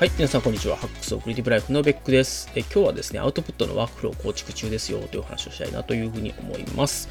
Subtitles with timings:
[0.00, 0.78] はい、皆さんこんにちは。
[0.78, 2.50] ハックスオクリティブライフのベックです。
[2.54, 7.10] え今日はですね、アウトプットのワークフローを構築中ですよというお話をしたいなというふうに思います。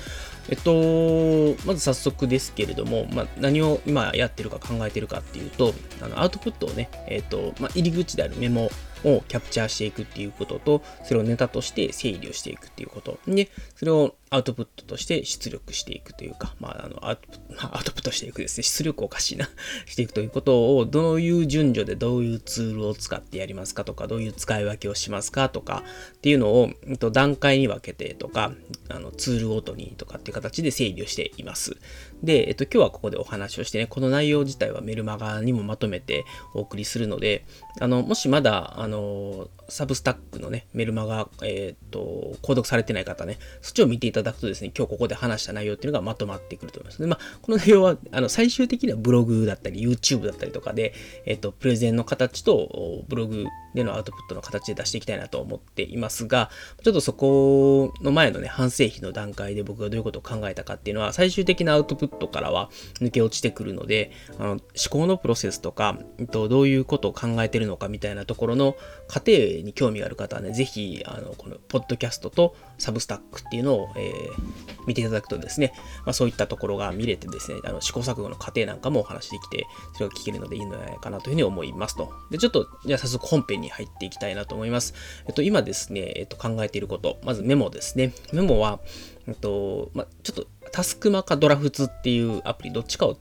[0.50, 8.72] えっと、まず早速ですけれども、まあ、何を今やってるか考えてるかっていうと、あのアウトプットをね、えっと、まあ、入り口であるメモ
[9.06, 13.20] をキャプチャーしていくっていうことと、それをネタとして整理をしていくっていうこと。
[13.28, 17.40] で、それをアウトプットとして出力していくというか、まあ、あのアウト
[17.76, 18.64] アウトプットしていくですね。
[18.64, 19.50] 出力おかしいな
[19.88, 25.84] していくということを、どういう順序でどういうツールを使ってやりますかとか、どういう使い分けをしますかとか
[26.14, 28.54] っていうのを、えっと、段階に分けてとか、
[28.90, 31.78] あのツールごとにとかっていう形で整理をしています。
[32.24, 37.46] で、えっと、今日はここでお話をしてね、この内容自体はメルマガにもまとめてお送りするので、
[37.80, 47.02] あの、もしまだ、あの、サブスタックのね、メルマガ、えっ、と、購読されてない方ね、そっちを見ていたただくとですね、今日ここで話した内容っていうのがまとまってくると思います。
[47.02, 50.94] で、まあ、この内容は、あの、最終的にはブログだったり、YouTube だったりとかで、
[51.26, 56.50] えっ、と、プレゼンの形と、ブログでのアウトプットの形で出していきたいなと思っていますが、
[56.84, 66.00] ちょっとそこの前のね、反省費の段階で僕がどういうことを考えたかっていうのは、最終的なアウトプットからは抜け落ちてくるので、あの思考のプロセスとか、
[66.32, 68.76] どういうことを考えてるのかみたいなところの
[69.10, 69.32] 過程
[69.64, 75.74] に興味がある方はね、ぜひ、あの、このポッドキャストとサブスタックっていうのを、えー、見ていただくとですね、
[76.06, 82.14] まあ、そういったところが見れてですね、あの試行錯誤の過程なんかもお話できて、それが聞けるのでいいのではないかなというふうに思いますと。
[82.30, 84.94] で、ちょっと、じゃあ早速本編に入っていきたいなと思います。
[85.28, 88.14] えっと、今ですね、えっと、考えていること、まずメモですね。
[88.32, 88.80] メモは、
[89.28, 93.18] えっと、まあ、ちょっとタスクマかドラフツっていうアプリ、どっちかを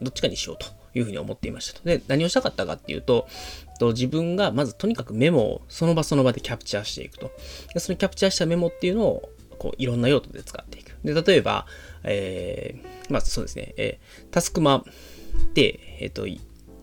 [0.00, 1.80] どっちかにしようというふうに思っていました。
[1.84, 3.28] で、何をしたかったかっていうと、
[3.78, 7.32] と自分がまずとにかくメモをその場その場でキャプチャーしていくと。
[7.74, 10.96] でそのキャプチャーしたメモっていうのをこういろんな用途で使っていく。
[11.04, 11.66] で、例えば、
[12.04, 14.84] えー、まあそうですね、えー、タスクマ
[15.54, 16.26] で、えっ、ー、と、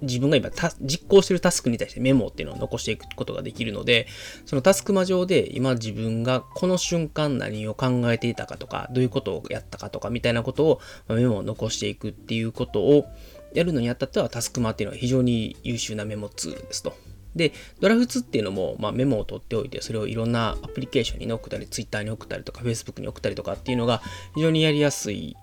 [0.02, 0.50] 自分が今
[0.82, 4.08] 実行しているタスクに対してメモっていうのを残していくことができるので、
[4.46, 13.06] そのタスクマ上で今自分がこの瞬間何を考えていたかとか、どういうことをやったかとかみたいなことをメモを残していくっていうことを
[13.54, 16.96] やるのにあたってはタスクマっていうのは非常に優秀なメモツールですと。
[17.36, 24.02] で、ドラフツっていうのも、まあ、メモを取っておいて、それをいろんなアプリケーションに送ったり、Twitter に送ったりとか、Facebook に送ったりとかっていうのが
[24.36, 25.36] 非常にやりやすい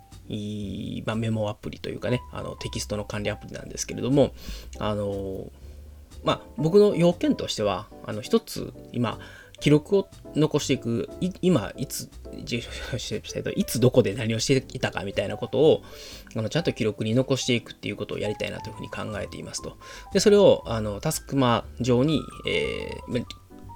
[1.06, 4.32] まあ、メモアプリというかね、あのテキストの管理アプリなんですけれども、
[4.78, 5.50] あの
[6.24, 9.20] まあ、僕の要件としては、あの一つ今、
[9.60, 12.10] 記録を残していく、い今、いつ、
[13.56, 15.82] いつどこで何をしていたかみたいなことを、
[16.34, 19.78] あのちゃんと記録に残していくっていうことをやりたいなというふうに考えていますと。
[20.12, 23.24] で、それを、あの、タスクマ上に、えー、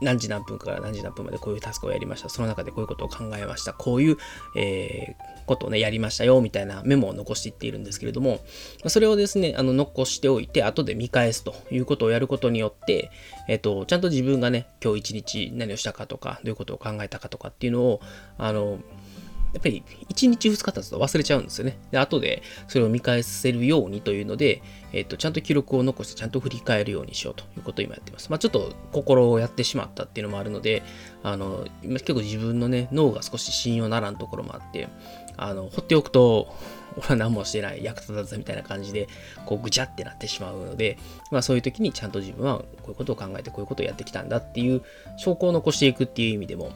[0.01, 2.29] 何時何分から何時何分までこういうタスクをやりました。
[2.29, 3.73] その中でこういうことを考えました。
[3.73, 4.17] こういう、
[4.57, 8.41] えー、ことをね、やりましたよ、みたいなメモを残していっているんですけれども、
[8.87, 13.11] それをですね、あの、残しておいて、後で見返すということをやることによって、
[13.49, 18.01] えっ、ー、と、ちゃんと自分がね、今日一日何をしたかとか、どういうことを考えたかとかっていうのを、
[18.39, 18.79] あの、
[19.53, 21.79] やっぱり1日2日経つと忘れちゃうんですよね。
[21.91, 24.63] で、後でそれを見返せるようにというので、
[24.93, 28.31] えっ、と、ちゃんと記録を残してちゃんと振り返るようにしようということを今やってます。
[28.31, 30.83] まあちょっと心をやってしまったっていうのもあるので、
[31.23, 34.89] あの、結構自分のね、脳が少し信用ならんところもあって、
[35.37, 36.55] あの、放っておくと、
[36.97, 39.09] 俺は何もしてない、役立たずみたいな感じで、
[39.47, 40.99] こうぐちゃってなってしまうので、
[41.31, 44.83] まあそういう時にちゃんと自分はこういうことを考えてこういうことをやってきたんだっていう
[45.17, 46.73] 証拠を残していくっていう意味でも、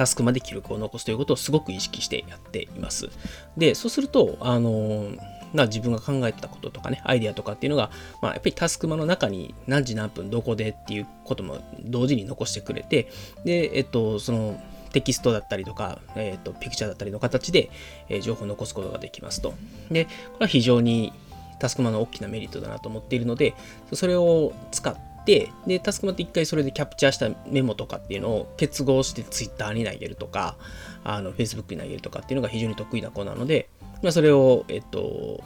[0.00, 3.10] タスクまで記録を残すということをすごく意識してやっています。
[3.58, 5.10] で、そうすると、あの
[5.52, 7.90] ま、自分が考えてたこととかね、アイデアとかっていうのが、
[8.22, 13.10] まあ、やっぱりタスクマの中に何時何分どこでっていうことも同時に残してくれて、
[13.44, 14.58] で、えっと、その
[14.94, 17.70] テキストだったりとか、えっと、ピクチャーだったりの形で、
[18.08, 19.52] え、情報を残すことができますと。
[19.90, 21.12] で、これは非常に
[21.58, 23.54] タスクマの大きなメリットだなと思っているので、
[23.92, 30.56] それを使って、で、タスクマって一回それでキャプチャーしたメモとかっていうのを結合して Twitter に投げるとか、
[31.04, 33.68] あの、Facebook に投げるとかっていうのが非常に得意な子なので、
[34.02, 35.42] まあ、それを、えっと、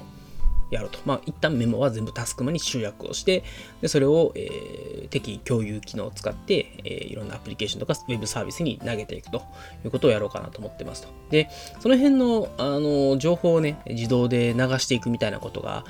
[0.71, 0.99] やろうと。
[1.05, 3.45] まあ、一旦メモは全部タスクマに集約をして、
[3.81, 9.43] でそれを、えー、適共有機能を使って、えー、いろんなアプリケーションとかウェブサービスに投げていくと
[9.85, 11.09] いうことをやろうかなと思ってますと。
[11.31, 11.49] で、
[11.81, 15.85] その辺の、あの、情報をね、自動で流していくみたいなことが、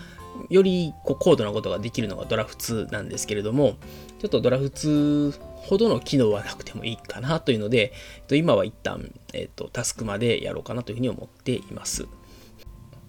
[0.51, 3.77] よりこう高度なことができるのがドラフツなんですけれども、
[4.21, 7.93] ちょっとドラフツほどの機能はなくてもいいかなというので、
[8.31, 12.07] 今は一旦、えっと、タスクまでやろうかなというふうに思っています。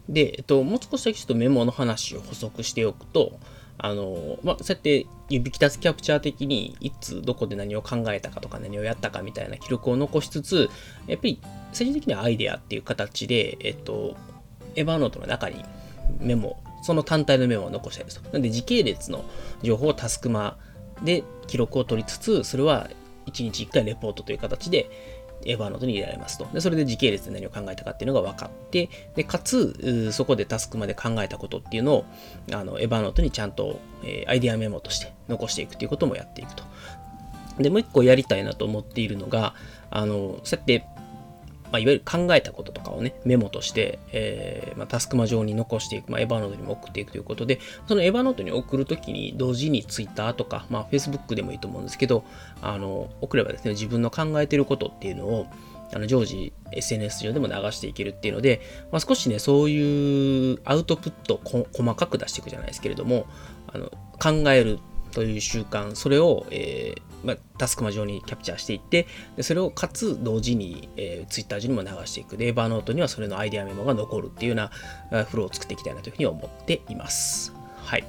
[0.08, 3.40] で、えっと、もう少しだけちょっとメモの話を補足しておくと、
[3.78, 10.70] あの、まあ、そうやって指揮立つキャプチャー的にいつどこで何を考えたかとか何をやったかみたいな記録を残しつつ、
[11.08, 11.42] やっぱり
[11.74, 14.16] 最終的にはアイデアっていう形で、えっと、
[14.76, 15.66] エヴァーノートの中に
[16.20, 18.30] メモその単体のメモを残したりする。
[18.32, 19.26] なんで時系列の
[19.64, 20.60] 情報をタスクマ
[21.04, 22.92] で記録を取りつつ、それは
[23.26, 24.90] 1日1回レポートという形で、
[25.46, 26.48] エヴァーノートに入れられますと。
[26.54, 32.06] で、それで時系列で何を考えたかっていうのが分かって、で、かつ、そこでタスクまで考えたことっていうのを、
[32.54, 36.64] あの、エヴァーノートにちゃんと、えー、アイデアメモとして残していくということもやっていくと。
[37.58, 39.56] で、もう一個やりたいなと思っているのが、
[39.90, 40.86] あの、そうやって、
[41.72, 52.24] まあ、いわゆる考えたこととかをね、メモとして、えー、まあ、タスクマ上に残していく、まあ、エヴァノートにも送っていくということで、そのエヴァノートに送るときに同時に Twitter とか、まあ、Facebook でもいいと思うんですけど、
[52.62, 55.48] あの、送ればですね、自分の考えていることっていうのを、
[55.94, 58.60] あの常時 SNS 上でも流していけるっていうので、
[58.92, 63.28] まあ、少しね、そういうアウトプットを細かく出していくじゃないですけれども、
[63.68, 64.80] あの考える
[65.12, 72.38] という習慣、それを、えー、まあ、タスクマ上にキャプチャーしていって、でそれをかつ同時に、えー、Twitter 上にも流していく。
[72.38, 74.68] で、エヴァーノートにはそれのアイデアメモが残るっていうよ
[75.12, 77.54] うなフローを作っていきたいなというふうに思っています。
[77.84, 78.06] はい。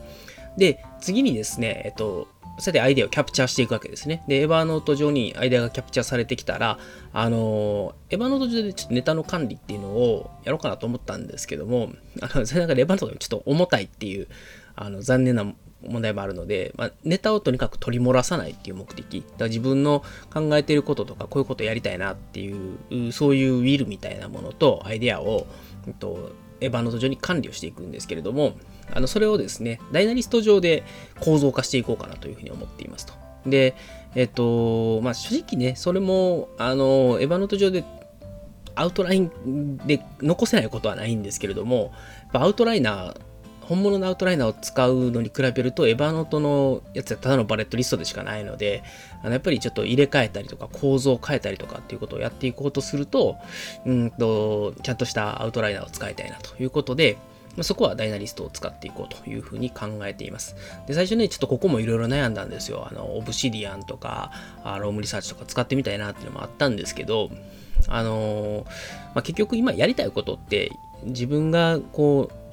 [0.57, 2.29] で、次にですね、えっと、
[2.59, 4.25] そうやってアイデアをキャプチャーしていくわけですね。
[4.27, 6.79] で、エヴァーノート上にアイデアがキャプチャーされてきたら、
[7.13, 11.91] あの、エヴァーノート上でちょっとネタの管理っていうのをやろうかなと思ったんですけども、
[12.23, 14.29] あの、それなんかエヴァノートがちょっと重たいっていう、
[14.75, 15.45] あの、残念な
[15.89, 19.21] 問題もあるので、まあ、ネタをとにかく取り漏らさないっていう目的。
[19.21, 20.03] だから自分の
[20.33, 25.47] 考えてることとか、こういうことやりたいなっていう、そういうウィルみたいなものとアイデアを、
[25.87, 28.55] えっと、エヴァノート上に管理をしていくんですけれども、
[28.93, 30.85] あのそれをですね、ダイナリスト上で
[31.21, 33.15] 構造化していこうかなというふうに思っていますと。
[33.45, 33.75] で、
[34.15, 37.85] えっと、まあ、正直ね、それも、あの、エヴァノート上で
[38.75, 41.93] アウトラインで残せないことはないんですけれども、
[42.33, 43.21] アウトライナー
[43.69, 48.85] 本物のアウトライナーを使うのに比べると、エヴァノートのやつはただのバレットリストでしかないので、
[49.23, 53.37] あのやっぱりちょっと入れ替えたりとか、構造を変えたりとかっていうことをやっていこうとすると、
[53.85, 57.19] うんと、ちゃんとしたアウトライナーを使いたいなということで、
[57.57, 60.55] まあ、そこはダイナリストを使っていこうというふうに考えています。
[60.87, 62.87] で、最初ね、ちょっとここもいろいろ悩んだんですよ。
[62.89, 64.31] あの、オブシディアンとか、
[64.63, 67.31] あロームリサーチとか使ってみたいなっていうのもあったんですけど、
[67.89, 68.71] あのー、ま
[69.17, 70.71] あ、結局今やりたいことって
[71.05, 72.46] 自分がこう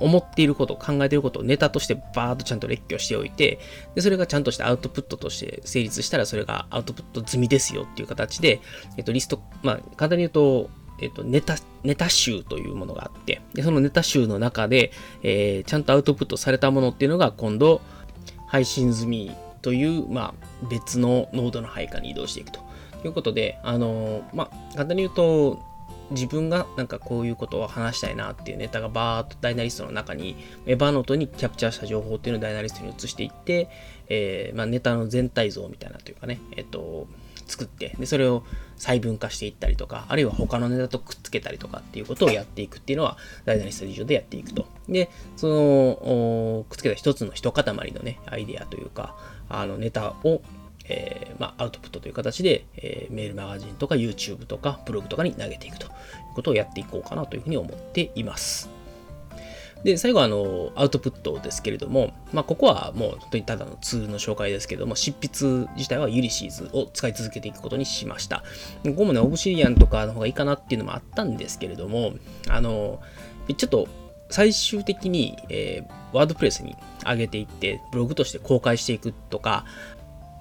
[0.00, 3.58] 思っていること、考えていることをネタとしてバーっとちゃんと列挙しておいて、
[3.94, 8.60] で、それがちゃんとしたアウトプットとして成立したら、それがアウトプット済みですよっていう形で、
[8.96, 10.70] えっと、リスト、まあ、簡単に言うと、
[11.00, 17.80] えっと、ネタ、ネタ集というものがあって、でそのネタ集の中で、えー、ちゃんとアウトプットされたものっていうのが今度、
[18.48, 19.32] 配信済み
[19.62, 22.60] という、まあ、別のノードの配下に移動していくと
[23.04, 25.60] いうことで、あのまあ、簡単に言うと、
[26.10, 30.36] 自分がなんかこういうことを話したいなっていうネタがバーっとダイナリストの中に、
[30.66, 33.68] エヴァノートにキャプチャーした情報っていうのをダイナリストに移していって、
[34.08, 37.06] えー、まあ、ネタの全体像みたいなというかね、えっ、と、
[37.46, 38.44] 作って、で、それを
[38.76, 44.66] 細分化していったりとか、あるいは他のネタとくっつけたりとかっていうことをやっていくっていうのは、ダイナリスト上でやっていくと。
[44.88, 49.16] で、その、くっつけた一つの一塊のね、アイデアというか、
[49.48, 50.42] あの、ネタを
[50.88, 55.90] えー、まあ、アウトプットという形で、えー、メールマガジンとか YouTube とかブログとかに投げていくという
[56.34, 58.70] ことをやっていこうかなというふうに思っています。
[59.84, 68.42] で、最後はあの、アウトプットですけれども、まあ、ここはもう本当にただのツールの紹介ですけども、執筆自体はユリシーズを使い続けていくことにしました。
[68.84, 72.14] ここもね、オブシリアンとかの方がいいかなっていうのもあったんですけれども、
[72.48, 73.00] あの、
[73.56, 73.86] ちょっと
[74.28, 76.74] 最終的に、えー、ワードプレスに
[77.04, 79.66] 上げていって、ブログとして公開していくとか、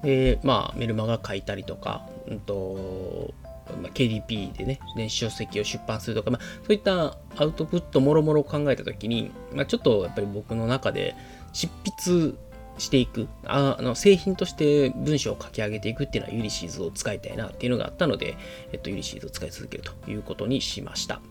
[0.05, 3.33] で、まあ、メルマガ書いたりとか、うんと、
[3.81, 11.15] まあ、KDP でね、電子書籍を出版するとか、まあ、そういったアウトプットもろもろ考えたときに、まあ、ちょっとやっぱり僕の中で
[11.53, 12.35] 執筆
[12.77, 18.37] していくあの製品として文章を書き上げていくっていうのは Ulysses を使いたいなっていうのがあったので、
[18.73, 21.21] えっと、 Ulysses を使い続けるということにしました。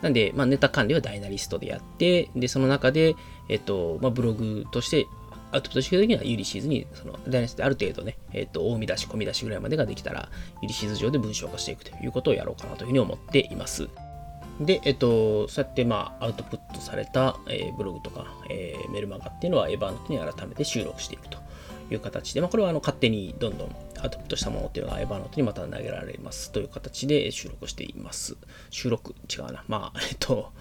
[0.00, 3.16] なんで、まあ、ネタ管理は Dynalist でやって、で、その中で、
[3.48, 5.06] えっと、まあ、ブログとして
[5.52, 10.28] アウトプットしていくときには Ulysses に、その、 Dynalist である程度ね、えっ、ー、と、大見出し、小見出しぐらいまでができたら、
[10.62, 13.88] Ulysses 上で文章化していくということをやろうかなというふうに思っています。
[14.60, 21.38] で、えっと、そうやって、まあ、アウトプットされた、えー、ブログとか、えー、メルマガっていうのは、エヴァーノートに改めて収録していくと
[21.90, 28.36] いう形で、まあ、これはあの勝手にどんどんアウトプットしたものっていうのがエヴァノートにまた投げられますという形で収録しています。
[28.70, 29.14] 収録？
[29.30, 29.64] 違うな。
[29.68, 30.52] まあ、 えっと、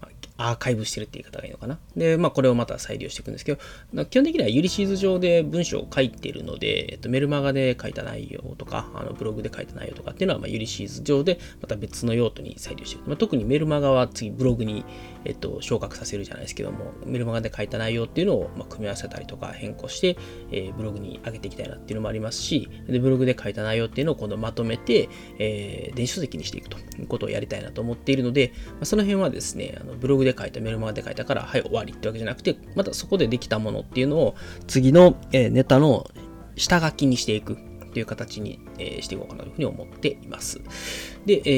[0.00, 1.80] まあアーカイブしてるって言い方がいいのかな。
[1.96, 3.56] で、まあ、これをまた再利用していくんですけ
[3.92, 13.08] ど、基本的にはユリシーズ上で文章を書いているので、えっと、メルマガで書いた内容とか、あのブログで書いた内容とかっていうのは、まあ、ユリシーズ上でまた別の用途に再利用していく。
[13.08, 14.84] まあ、特にメルマガは次ブログに、
[15.24, 20.16] えっと、昇格させるじゃないですけども、メルマガで書いた内容っていうのを、まあ、組み合わせたりとか変更して、
[20.52, 25.08] えー、ブログに上げていきたいなっていうのもありますし、でブログで書いた内容っていうのを今度まとめて、
[25.38, 36.10] えー、電子書籍にしていくということをやりたいなと思っているので、まあ、その辺はですね、あのブログで書いたメルマガで書いたから、はい、終わりってわけじゃなくて、またそこでできたものっていうのを、次の、えネタの
[36.56, 37.56] 下書きにしていく
[37.92, 40.60] という形に、えー、していこうかなというふうに思っています。
[41.26, 41.50] で、え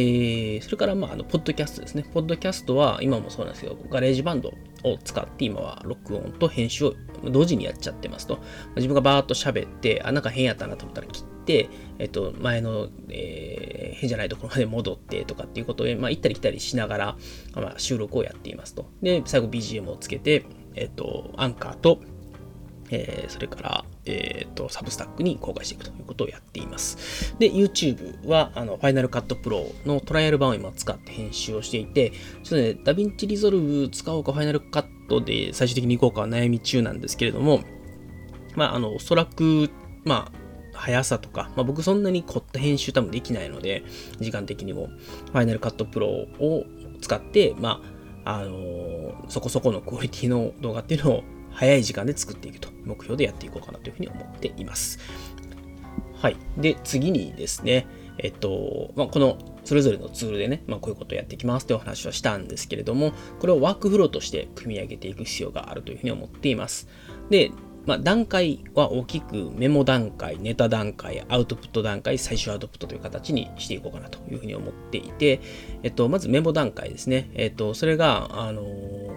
[0.58, 2.04] ー、それから、まあ、あの、ポッドキャストですね。
[2.14, 4.52] ポッドキャストは、今もそうなんですけど、 GarageBand
[4.84, 6.94] を使って、今は録音と編集を
[7.24, 8.38] 同時にやっちゃってますと。
[8.76, 11.68] 自分がバーっと喋って、あ、なんか変やったなと思ったら切って、
[11.98, 17.16] えっと、前の、えー、変じゃないところまで戻ってとかっていうことで、まあ、行ったり来たりしながら、
[17.54, 18.90] まあ、収録をやっていますと。
[19.02, 20.44] で、最後 BGM をつけて、
[20.74, 22.00] えっと、アンカーと、
[22.90, 27.34] えー、それから、えっ、ー、と、 Substack に公開していくということをやっています。
[27.38, 37.60] で、YouTube は、あの、Final Cut Pro のトライアル版を今使って編集をしていて、ちょっとね、DaVinci Resolve 使おうか Final Cut で最終的に行こうかは悩み中なんですけれども、
[38.56, 39.70] まあ、あの、おそらく、
[40.04, 40.40] まあ、
[40.72, 43.84] 速さとか、まあ、僕そんなに凝った編集多分できないので、
[44.20, 44.88] 時間的にも、
[45.32, 46.06] Final Cut Pro
[46.42, 46.64] を
[47.00, 47.80] 使って、ま
[48.24, 54.98] あ、あのー、そこそこのクオリティの動画っていうのを早い時間で作っていくと目標でやっていこうかなというふうに思っています。
[56.20, 56.36] はい。
[56.58, 57.86] で、次にですね、
[58.18, 66.88] えっと、まあ、このそれぞれのツールでね、まあ、こういうことをやっていきますというお話をしたんですけれども、これをワークフローとして組み上げていく必要があるというふうに思っています。
[67.30, 67.52] で、
[67.86, 75.40] まあ、段階は大きくメモ段階、ネタ段階、アウトプット段階、最終アウトプットという形にしていこうかなというふうに思っていて、
[75.82, 77.30] えっと、まずメモ段階ですね。
[77.34, 79.09] えっと、それが、あのー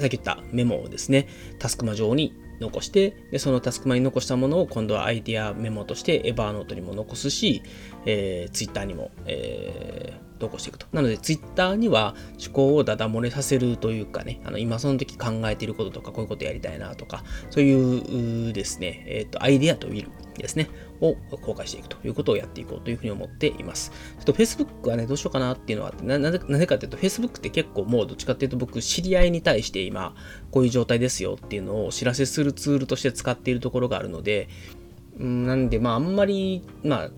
[0.00, 7.62] さっき言ったメモをですね、タスクマ上に残して、でそのタスクマに残したものを今度はアイディアメモとしてエバーノートにも残すし、
[8.06, 10.86] えー、ツイッターにも、えー、投稿していくと。
[10.92, 20.68] なので、ツイッターには思考をダダ漏れさせるというかね、あの今その時考えていることとか、こういうことやりたいなとか、そういうですね、えっ、ー、と、アイディアとウィルですね、
[21.04, 23.90] を公開していくということをやっていこうというふうに思っています。
[23.90, 30.14] ちょっと Facebook はね、どうしようかなっていうのはな、なぜなぜかというと、Facebook って結構もうどっちかっていうと僕、知り合いに対して今、
[30.50, 34.48] こういう状態ですよっていうのをお知らせするツールとして使っているところがあるので、
[35.22, 37.10] んなんで、まあ、あんまり、まあ、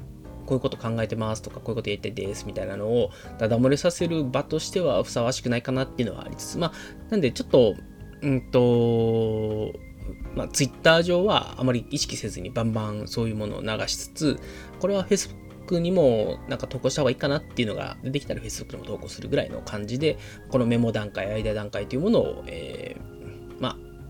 [0.46, 6.72] こういうこと考えてますとか、こういうことやりたいですみたいなのを、ダダ漏れさせる場としてはふさわしくないかなっていうのはありつつ、まあ、
[7.10, 7.74] なんでちょっと、
[8.22, 9.72] うんと、
[10.34, 14.40] まあ、ツイッター上はあまり意識せずにバンバンそういうものを流しつつ、
[14.80, 20.18] これは Facebook にもなんか投稿した方がいいかなっていうのが出てきたら Facebook にも投稿するぐらいの感じで、
[20.50, 23.15] このメモ段階、間段階というものを、えー、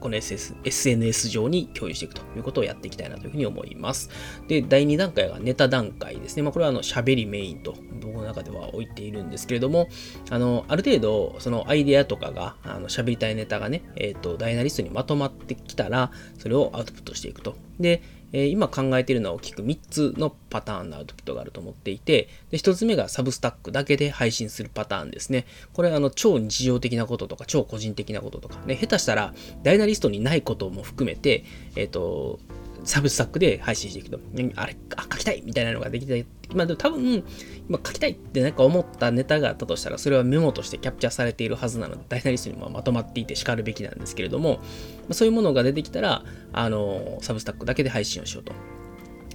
[0.00, 4.10] この SS SNS 上に共有していくということをやっていきたいなというふうに思います。
[4.48, 6.42] で、第2段階がネタ段階ですね。
[6.42, 9.88] まあ、これはあの喋りメインと僕の中では置いているんですけれども、
[10.30, 17.56] あの、ある程度、そのアイデアとかが、あの喋りたいネタがね、えっ、ー、と、ダイナリストにまとまってきたら、それをアウトプットしていくと。
[17.80, 18.02] で、
[18.38, 25.46] え今考えているのは大きく3つのパターンのアウトプットがあると思っていて、で1つ目がサブスタックだけで配信するパターンですね。
[25.72, 31.44] これあの超日常的なこととか超個人的なこととか、ね、下手したらダイナリストにないことも含めて、
[31.76, 32.40] えっ、ー、と、
[32.86, 34.20] サブスタックで配信していくと、
[34.54, 36.24] あれ、あ、書きたいみたいなのができて、
[36.54, 37.24] まあでも、多分、
[37.68, 44.60] 今書きたいってなんか思ったネタがあったとしたら、それはメモとしてキャプチャーされているはずなので、ダイナリストにもまとまっていて叱るべきなんですけれども、
[45.08, 48.52] まそういうものが出てきたら、あの、サブスタックだけで配信をしようと。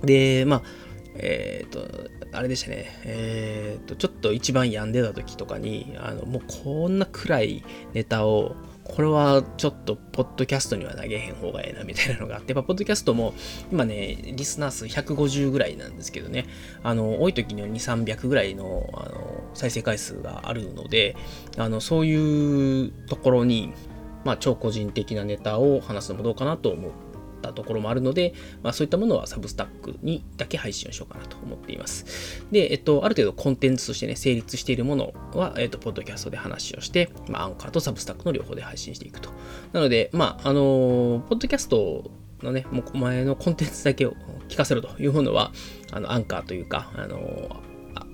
[0.06, 0.62] で、まあ、
[1.16, 1.86] えっ、と、
[2.32, 8.56] あれでしたね、えっ、ー、と、ちょっと一番病んでた時とかに、あの、もうこんな暗いネタを、
[8.92, 13.34] これはちょっと、ポッドキャストには投げへん方がええな、みたいなのがあって、やっぱ、ポッドキャストも、
[13.72, 16.46] 今ね、リスナー数150ぐらいなんですけどね、
[16.84, 17.72] あの、多い時には2、
[18.06, 21.16] 300ぐらいの、あの、再生回数があるので、
[21.58, 23.72] あの、そういうところに、
[24.26, 26.92] まあ、超個人的なネタを話すのもどうかなと思っ
[27.42, 28.34] ったところもあるので、
[28.64, 32.46] まあ、そういったものはサブスタックにだけ配信をしようかなと思っています。
[32.52, 39.30] で、えっと、ある程度コンテンツとしてね、成立しているものは、えっと、ポッドキャストで話をして、まあ、アンカーとサブスタックの両方で配信していくと。
[39.74, 42.12] なので、まあ、あのポッドキャスト
[42.44, 44.14] のね、もう前のコンテンツだけを
[44.48, 45.52] 聞かせるというものは、
[45.92, 47.62] あの、アンカーというか、あの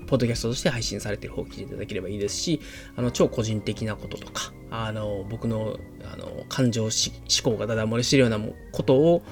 [0.08, 2.60] ポッドキャストとして配信されている方を聞いていただければいいですし、
[2.96, 5.78] あの、超個人的なこととか、あの、僕の、
[6.12, 6.90] あの、感情思
[7.42, 8.40] 考がダダ漏れしてるような
[8.72, 9.22] ことを、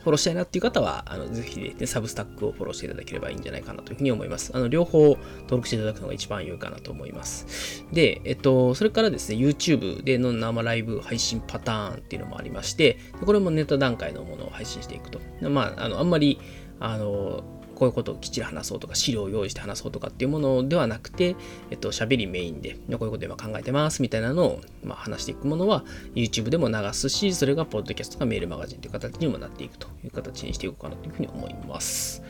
[0.00, 4.50] フォローしたいなっていう方は、あのぜひ、ね、サブスタックをフォローしていただければいいんじゃないかなというふうに思います。
[4.54, 5.18] あの両方登
[5.50, 7.84] 録していただくのが一番良いかなと思います。
[7.92, 15.20] で、えっと、それからですね、YouTube での生ライブ配信パターンっていうのもありまして、これもネタ段階のものを配信していくと。
[15.42, 16.40] まあ、あのあんまり、
[16.78, 17.44] あの、
[17.80, 21.34] こういうことをきっちり話そうとか、資料を用意して話そうとかっていうものではなくて、
[21.70, 25.82] えっと、喋りメインで、こういうこと今考えてますみたいなのを、まあ、話していくものは、
[26.14, 32.22] YouTube でも流すし、それがポッドキャストかメールマガジンという形にもなっていくという形にしていこうかなというふうに思います。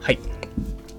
[0.00, 0.18] はい。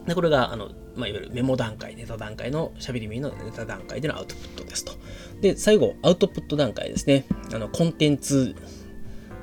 [0.06, 4.94] でこれが、あの、まあ、いわゆるメモ段階、ネタ段階の喋りメインのネタ段階でのアウトプットですと。
[5.42, 7.26] で、最後、アウトプット段階ですね。
[7.52, 8.56] あの、コンテンツ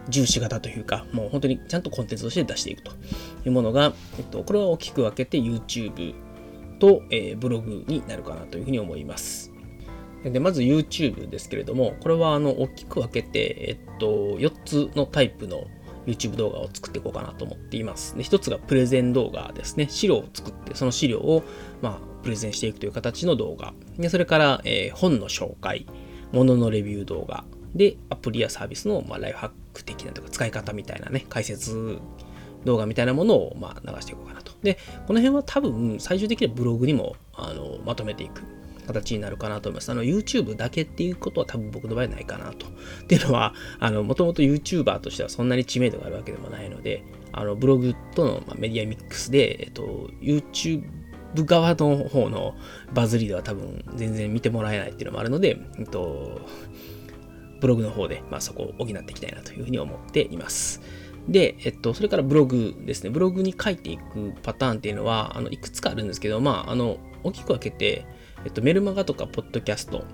[0.08, 2.92] 重視型というか、もう本当にちゃんとコンテンツとして出していくと
[3.44, 6.14] いうものが、えっと、これは大きく分けて YouTube
[6.78, 9.52] と、えー、ブログになるかなというふうに思います。
[10.24, 14.06] でまず YouTube ですけれども、これはあの大きく分けて、えっと、
[14.38, 15.64] 4つのタイプの
[16.06, 18.16] YouTube 動画を作っていこうかなと思っています。
[18.16, 19.86] で1つがプレゼン動画ですね。
[19.90, 21.42] 資料を作って、その資料を、
[21.82, 23.74] まあ、プレゼンしていくという形の動画。
[23.98, 25.86] でそれから、えー、本の紹介、
[26.32, 27.44] もののレビュー動画。
[27.74, 31.98] で、アプリやサービスの、まあ、ライフハックク的なとか使い方みたいなね、解説
[32.64, 34.52] 動画みたいなものを、まあ、流していこうかなと。
[34.62, 38.42] で、この辺は多分最終的にはブログにもあのまとめていく
[38.86, 39.90] 形になるかなと思います。
[39.90, 42.66] あの、YouTube だけっていうことは多分僕の場合ないかなと。
[42.66, 42.70] っ
[43.06, 50.84] ていうのは、あの、もともと YouTuber としてはそんなに知名度があるわけでもないので、あの、ブログとの、まメディアミックスで、えっと、YouTube
[51.34, 52.54] 側の方の
[52.92, 56.40] バズりでは多分全然見てもらえないっていうのもあるので、えっと、
[57.60, 60.80] ブログの方で、まあ、そこを補っていきたいなというふうに思っています。
[61.28, 63.10] で、えっと、それからブログですね。
[63.10, 68.06] ブログに書いていくパターンっていうのは、あの、いくつかあるんですけど、まあ、あの、大きく分けて、
[68.44, 70.04] えっと、メルマガとかポッドキャスト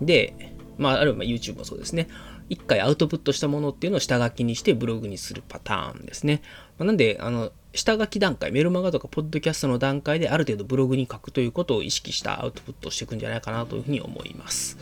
[0.00, 2.08] で、まあ、あるいは YouTube もそうですね。
[2.48, 6.42] 一回アウトプットしたものっていうのを下書きにしてブログにするパターンですね。
[6.78, 14.78] まあ、なんで、あの、下書き段階、メルマガとかポッドキャストの段階である程度ブログに書くということを意識したアウトプットをしていくんじゃないかなというふうに思います。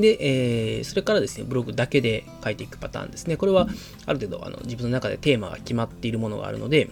[0.00, 3.36] で、えー、それからですね、ブログだけで書いていくパターンですね。
[3.36, 3.66] これは
[4.06, 6.90] ある程度あの自分の中でテーマが決まっているものがあるので、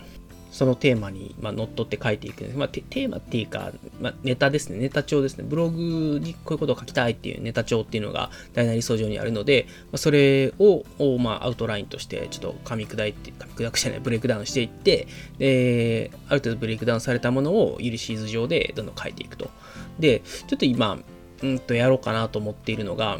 [0.54, 5.44] そのテーマに、まあ、乗っ取って書いていくまあ、テーマっていうか、まあ、ネタですね、ネタ帳ですね。
[5.44, 10.84] ブログにこういうことを書きたいっていうネタ帳っていうのが Dynalist 上にあるので、まあ、それを、
[11.18, 15.08] まあ、アウトラインとしてちょっと噛み砕いて、噛み砕くじゃない、ブレイクダウンしていって、
[15.38, 19.50] で、ある程度ブレイクダウンされたものを Ulysses 上でどんどん書いていくと。
[19.98, 21.00] で、ちょっと今、
[21.42, 23.18] うんとやろうかなと思っているのが、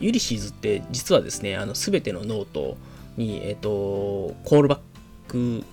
[0.00, 2.76] Ulysses って実はですね、あの全てのノート
[3.16, 4.80] に、えっ、ー、と、コールバッ
[5.28, 5.64] ク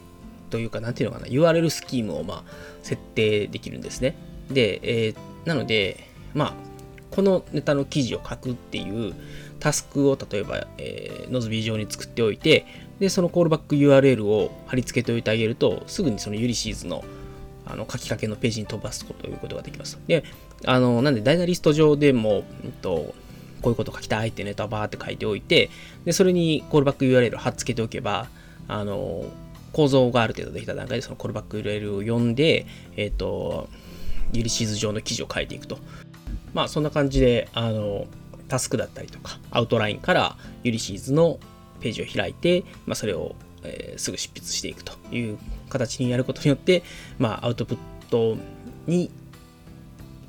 [0.49, 2.43] というか、なんていうのかな、URL スキームを、まあ、
[2.84, 4.15] 設定できるんですね。
[4.49, 6.54] で、えー、なので、まあ、
[7.10, 9.13] このネタの記事を書くっていう
[9.60, 12.65] タスクを例えば、えー、 Nozbe 上に作っておいて、
[12.99, 17.04] で、そのコールバック URL を貼り付けておいてあげると、すぐにその Ulysses の
[17.65, 20.00] あの書きかけのページに飛ばすこということができます。
[20.08, 20.24] で、
[20.65, 23.13] あの、なんで、ダイナリスト上でも、えっと、
[23.62, 25.69] こういうこと書きたいってネタバーって書いておいて、
[26.06, 28.28] で、それにコールバック URL を貼っつけておけば、
[28.67, 29.26] あの、
[29.74, 32.65] 構造がある程度できた段階でそのコールバック URL を読んで、
[32.97, 33.69] えっ、と、
[34.34, 35.78] ユリシーズ上の記事を書いていくと。
[36.54, 38.08] まあ、そんな感じで、あの、
[38.47, 41.39] タスクだったりとか、アウトラインからユリシーズの
[41.80, 45.38] ページを開いて、まあ、それを、えー、すぐ執筆していくという
[45.71, 46.84] 形にやることによって、
[47.17, 47.77] まあ、アウトプッ
[48.10, 48.38] ト
[48.88, 49.10] に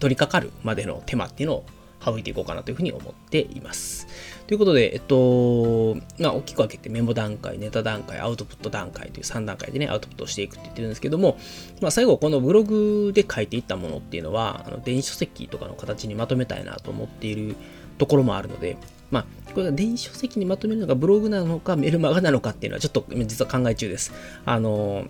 [0.00, 1.64] 取り掛かるまでの手間っていうのを
[2.04, 4.08] 省いていこうかなというふうに思っています。
[4.46, 11.38] ということで、えっと、まあ、大きく分けてメモ段階、ネタ段階、アウトプット段階という3段階でね、アウトプットしていくって言ってるんですけども、
[11.80, 17.54] まあ、最後、このブログで書いていったものっていうのは、あの電子書籍とかの形にまとめたいなと思っている
[17.98, 18.76] ところもあるので、
[19.12, 24.12] まあ、これが電子書籍にまとめるのがブログなのかメルマガなのかっていうのはちょっと実は考え中です。
[24.44, 25.04] あの、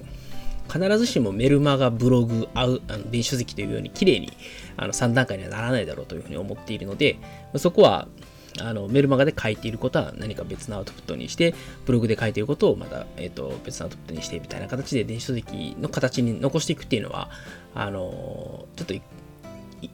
[0.71, 2.79] 必ずしもメルマガ、ブログ、あの
[3.11, 4.33] 電子書籍というように綺麗に
[4.77, 7.19] あの3段階にはならないだろうというふうに思っているので、
[7.57, 8.09] そこは
[8.61, 11.55] あのメルマガで書いていることは何か別のアウトプットにして、
[11.87, 17.31] ブログで書いていることをまた、えーと、別のアウトプットにしてみたいな形で電子書籍の形に残していくっていうのは、
[17.75, 18.95] あのちょっと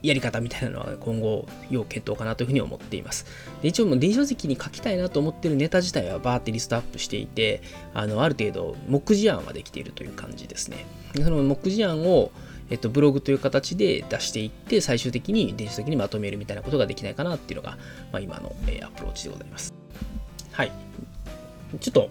[0.01, 3.25] やり方みたいなのは今後要検討かなというふうに思っています。
[3.61, 7.61] で一応もう電子書籍に書きたいなと思ってるネタ自体はバーってリストアップしていて、
[7.93, 10.85] あのある程度目次案はできているという感じですね。
[11.15, 12.31] その目次案を
[12.71, 17.77] えっと、ブログという形で出していって、最終的に電子的にまとめるみたいなことができないかなっていうのが、
[18.11, 19.73] まあ、今の、えアプローチでございます。
[20.51, 20.71] はい。
[21.79, 22.09] ちょっと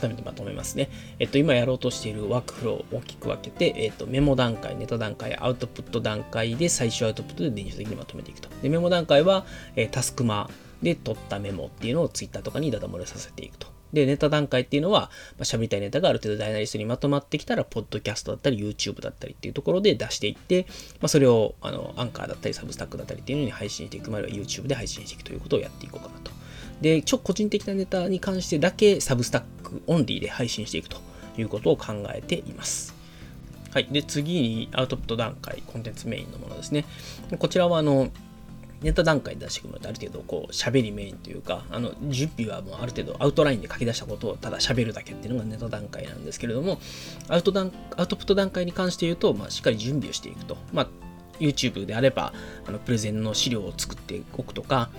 [0.00, 0.90] 改めてまとめますね。
[1.18, 8.48] えっと、今やろうとしているワークフローを大きく分けて、えっと、メモ段階、ネタ段階、アウトプット段階で最終アウトプットで電子的にまとめていくと。
[8.62, 10.50] で、メモ段階は、え、タスクマ
[10.82, 13.68] で取ったメモっていうのを Twitter とかにダダ漏れさせていくと。
[13.92, 15.08] で、ネタ段階っていうのは、ま
[15.40, 20.66] あ、喋りたいネタがある程度 Dynalist にまとまってきたら、ポッドキャストだったり、YouTube だったりっていうところで出していって、
[21.00, 26.32] まあ、それを、あの、アンカーだったり、 Substack だったりっていうのに配信していく、または YouTube で配信していくということをやっていこうかなと。
[26.80, 30.98] で、ちょ、個人的なネタに関してだけ、 Substack オンリーで配信していくと
[31.38, 32.94] いうことを考えています。
[33.72, 33.88] はい。
[33.90, 36.84] で、次にアウトプット段階、コンテンツメインのものですね。
[37.38, 38.10] こちらは、あの、
[38.82, 46.78] ネタ段階で出していくのである程度こう喋りメインというかあの準備はもうある程度アウトラインで書き出したことをただ喋るだけっていうのがネタ段階なんですけれども
[47.28, 50.88] アウトダンアウトプット段階に関して言うと、まあ、しっかり準備をしていくと、まあ、
[51.38, 52.32] YouTube であれば、
[52.66, 54.90] あのプレゼンの資料を作っておくとか、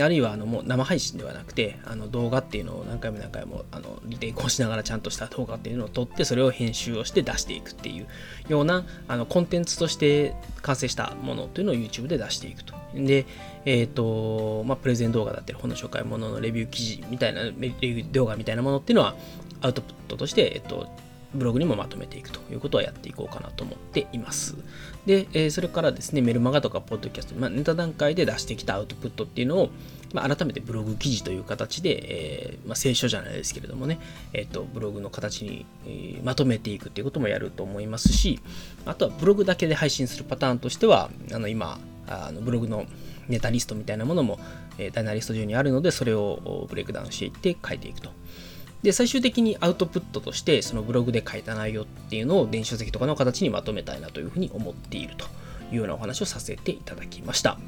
[0.00, 8.06] あるいはあのもう生配信ではなくて、あの動画っていうのを何回も何回もあのリテイクをしながらちゃんとした動画っていうのを撮って、それを編集をして出していくっていう
[8.48, 12.74] ようなあのコンテンツとして完成したものというのを YouTube で出していくと。
[12.94, 13.26] で、
[13.64, 19.14] えっ、ー、と、まあ、プレゼン動画だったり、本の紹介もののレビュー記事みたいな、レビュー動画みたいなものっていうのは、
[19.60, 20.88] アウトプットとして、えっ、ー、と、
[21.34, 24.56] ブログにもまとめていくということはやっていこうかなと思っています。
[25.06, 29.70] で、えー、それからですね、メルマガとかポッドキャスト、まあ、ネタ段階で出してきたアウトプットっていうのを、
[30.12, 33.98] まあ、改めてブログ記事という形で、えー、まあ、聖書じゃないですけれどもね、
[34.32, 38.40] えっ、ー、と、ブログの形に、えー、まとめていくっていうこともやると思いますし、
[38.84, 42.84] あとはブログだけで配信するパターンとしては、あの、今、あのブログの
[43.28, 44.38] ネタリストみたいなものも、
[44.78, 48.10] えー、ダイナリスト中にあるので、それをブレイクダウンしていって書いていくと。
[48.82, 55.26] で、最終的にアウトプットとして、そのブログで書いた内容っていうのを電子書籍とかの形にまとめたいなというふうに思っていると
[55.72, 57.58] いうようなお話をさせていただきました。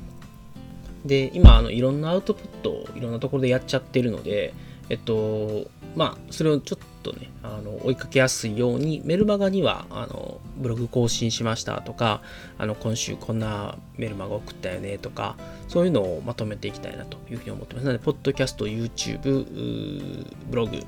[1.05, 4.55] で、今、あのいろんなアウトプットをいろんなところでやっちゃってるので、
[4.88, 5.66] えっと、
[5.97, 12.23] まあ、それをちょっとね、あの追いかけやすいように、メルマガにはあのブログ更新しましたとか、
[12.59, 15.37] あの今週こんなメルマガ送ったよねとか、
[15.68, 17.87] そういうのをまとめていきたいなというふうに思ってます。
[17.87, 20.83] ので、ポッドキャスト、YouTube、ブログ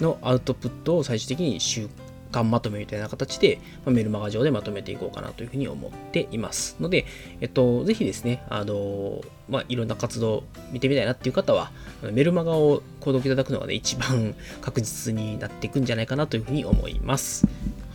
[0.00, 1.88] のアウトプットを最終的に週
[2.32, 7.06] 間まとめみたいな形で、まメルマガ上でまとめていこうかなというふうに思っていますので、
[7.40, 11.70] えっと、ぜひですね、あの、まあ、いろんな活動見てみたいなっていう方は、
[12.10, 17.46] メルマガを購読いただくのがね、一番確実になっていくんじゃないかなというふうに思います。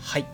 [0.01, 0.25] はい。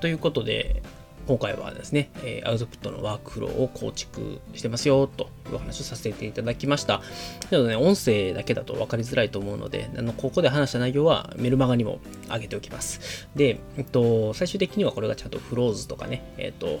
[0.00, 0.82] ということで、
[1.28, 7.02] 今回はですね、えアウトプットのワークフローを構築してますよというお話をさせていただきました。
[7.50, 11.98] なのでね、音声だけだと分かりづらいと思うので、あのここで話した内容はメルマガにも
[12.30, 13.28] 上げておきます。
[13.36, 16.78] で、えっと、最終的にはこれがちゃんとフローズとかね、えっと、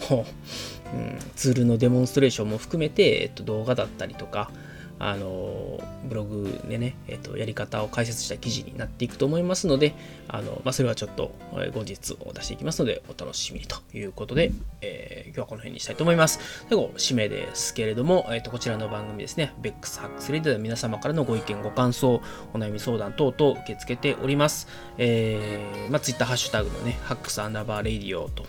[0.94, 4.50] うん、ツールのデモンストレーションも含めて、えっと、動画だったりとか、
[4.98, 9.94] あのブログでね、えーと、やり方を解説した記事になっていくと思いますので、
[10.28, 11.32] あのまあ、それはちょっと
[11.72, 16.66] 後日を出していきますので、お楽しみにということで、えー、今日はこの辺にしたいと思います。
[16.68, 22.20] 最後、締めですけれども、えーと、こちらの番組ですね、ベックスハックスレディオでは皆様からのご意見、ご感想、
[22.54, 24.68] お悩み相談等々受け付けております。
[24.96, 28.44] えー、まあ、Twitter ハッシュタグのね、ハックスアンダーバーレディオと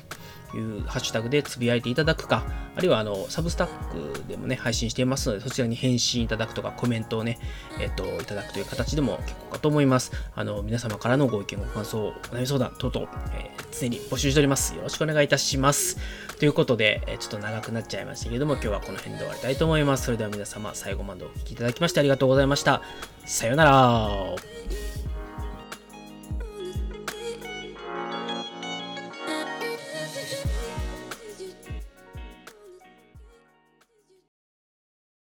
[0.58, 2.44] いうハッシュタグでつぶやいていただくか、
[2.76, 7.40] あるいはあのサブスタックでもね、配信していますので、そちらに返信いただくとか、コメントをね、
[7.80, 10.12] えっ、と、いただくという形でも結構かと思います。
[10.36, 14.76] あの、皆様からのご意見、ご感想、お悩み相談等々、えー、常に募集しております。
[14.76, 15.98] よろしくお願いいたします。
[16.40, 20.06] ということで、えちょっと長くなっちゃいましたけれども、今日はこの辺で終わりたいと思います。
[20.06, 22.82] それでは皆様、最後までお聴きいただきましてありがとうございました。
[23.26, 24.89] さようなら。